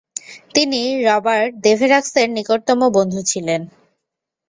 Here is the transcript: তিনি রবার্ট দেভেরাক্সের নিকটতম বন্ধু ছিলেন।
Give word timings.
তিনি 0.55 0.79
রবার্ট 1.07 1.51
দেভেরাক্সের 1.65 2.27
নিকটতম 2.37 2.79
বন্ধু 2.97 3.19
ছিলেন। 3.31 3.61